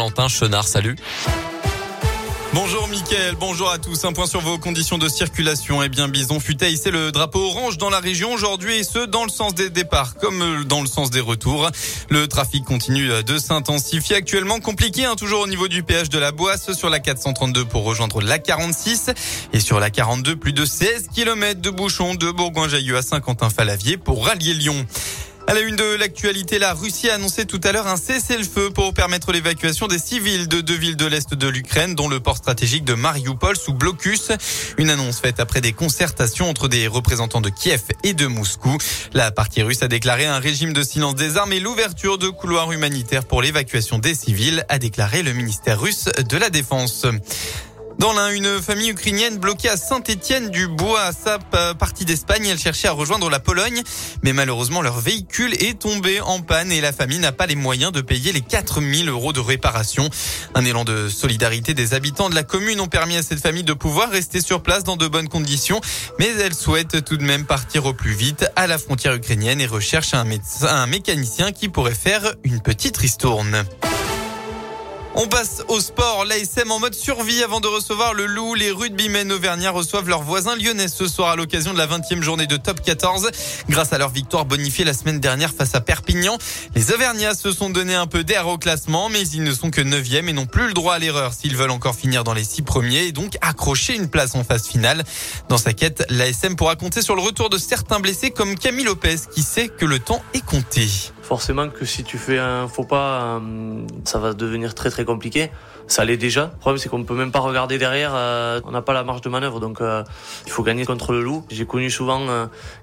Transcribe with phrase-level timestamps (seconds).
[0.00, 0.66] Valentin Chenard.
[0.66, 0.96] Salut.
[2.54, 4.02] Bonjour Mickaël, bonjour à tous.
[4.06, 5.82] Un point sur vos conditions de circulation.
[5.82, 9.24] Eh bien, Bison fut c'est le drapeau orange dans la région aujourd'hui et ce, dans
[9.24, 11.70] le sens des départs comme dans le sens des retours.
[12.08, 14.58] Le trafic continue de s'intensifier actuellement.
[14.58, 18.22] Compliqué, hein, toujours au niveau du péage de la Boisse sur la 432 pour rejoindre
[18.22, 19.10] la 46
[19.52, 24.24] et sur la 42, plus de 16 km de bouchons de Bourgoin-Jallieu à Saint-Quentin-Falavier pour
[24.24, 24.86] rallier Lyon.
[25.46, 28.94] À la une de l'actualité, la Russie a annoncé tout à l'heure un cessez-le-feu pour
[28.94, 32.84] permettre l'évacuation des civils de deux villes de l'Est de l'Ukraine, dont le port stratégique
[32.84, 34.30] de Mariupol sous blocus.
[34.78, 38.78] Une annonce faite après des concertations entre des représentants de Kiev et de Moscou.
[39.12, 42.70] La partie russe a déclaré un régime de silence des armes et l'ouverture de couloirs
[42.70, 47.06] humanitaires pour l'évacuation des civils, a déclaré le ministère russe de la Défense.
[48.00, 51.38] Dans l'un, une famille ukrainienne bloquée à Saint-Étienne-du-Bois, à sa
[51.74, 52.46] partie d'Espagne.
[52.46, 53.82] Elle cherchait à rejoindre la Pologne,
[54.22, 57.92] mais malheureusement leur véhicule est tombé en panne et la famille n'a pas les moyens
[57.92, 60.08] de payer les 4000 euros de réparation.
[60.54, 63.74] Un élan de solidarité des habitants de la commune ont permis à cette famille de
[63.74, 65.82] pouvoir rester sur place dans de bonnes conditions,
[66.18, 69.66] mais elle souhaite tout de même partir au plus vite à la frontière ukrainienne et
[69.66, 73.66] recherche un médecin, un mécanicien qui pourrait faire une petite ristourne.
[75.16, 76.24] On passe au sport.
[76.24, 78.54] L'ASM en mode survie avant de recevoir le loup.
[78.54, 82.46] Les rugbymen auvergnats reçoivent leurs voisins lyonnais ce soir à l'occasion de la 20e journée
[82.46, 83.30] de top 14.
[83.68, 86.38] Grâce à leur victoire bonifiée la semaine dernière face à Perpignan,
[86.76, 89.80] les auvergnats se sont donné un peu d'air au classement, mais ils ne sont que
[89.80, 92.62] 9e et n'ont plus le droit à l'erreur s'ils veulent encore finir dans les 6
[92.62, 95.04] premiers et donc accrocher une place en phase finale.
[95.48, 99.16] Dans sa quête, l'ASM pourra compter sur le retour de certains blessés comme Camille Lopez
[99.34, 100.88] qui sait que le temps est compté
[101.30, 105.52] forcément que si tu fais un faux pas, euh, ça va devenir très très compliqué.
[105.86, 106.50] Ça l'est déjà.
[106.54, 108.12] Le problème c'est qu'on ne peut même pas regarder derrière.
[108.16, 110.02] Euh, on n'a pas la marge de manœuvre, donc euh,
[110.46, 111.44] il faut gagner contre le loup.
[111.48, 112.20] J'ai connu souvent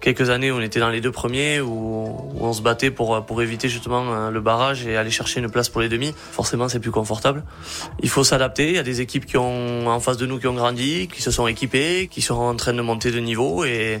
[0.00, 2.06] quelques années où on était dans les deux premiers, où,
[2.40, 5.88] on se battait pour éviter justement le barrage et aller chercher une place pour les
[5.88, 6.14] demi.
[6.30, 7.42] Forcément c'est plus confortable.
[8.00, 8.68] Il faut s'adapter.
[8.68, 11.20] Il y a des équipes qui ont en face de nous qui ont grandi, qui
[11.20, 13.98] se sont équipées, qui sont en train de monter de niveau et,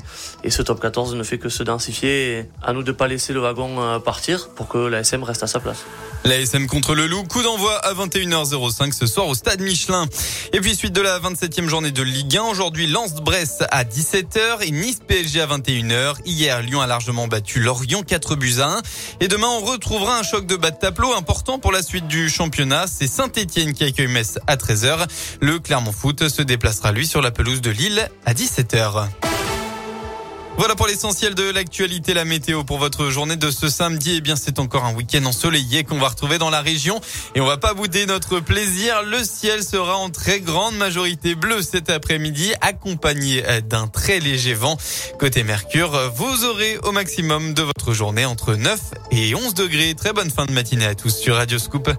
[0.48, 2.48] ce top 14 ne fait que se densifier.
[2.62, 5.60] À nous de pas laisser le wagon partir pour que la SM reste à sa
[5.60, 5.84] place.
[6.24, 10.06] La SM contre le Loup, coup d'envoi à 21h05 ce soir au stade Michelin.
[10.52, 14.72] Et puis suite de la 27e journée de Ligue 1, aujourd'hui Lens-Brest à 17h et
[14.72, 16.16] Nice-PSG à 21h.
[16.24, 18.82] Hier, Lyon a largement battu Lorient 4 buts à 1.
[19.20, 22.28] Et demain, on retrouvera un choc de bas de tableau important pour la suite du
[22.28, 22.86] championnat.
[22.88, 25.06] C'est Saint-Etienne qui accueille Metz à 13h.
[25.40, 29.35] Le Clermont Foot se déplacera lui sur la pelouse de Lille à 17h.
[30.58, 34.14] Voilà pour l'essentiel de l'actualité, la météo pour votre journée de ce samedi.
[34.16, 36.98] Eh bien, c'est encore un week-end ensoleillé qu'on va retrouver dans la région
[37.34, 39.02] et on va pas bouder notre plaisir.
[39.02, 44.78] Le ciel sera en très grande majorité bleu cet après-midi, accompagné d'un très léger vent.
[45.18, 48.80] Côté Mercure, vous aurez au maximum de votre journée entre 9
[49.10, 49.94] et 11 degrés.
[49.94, 51.90] Très bonne fin de matinée à tous sur Radio Scoop.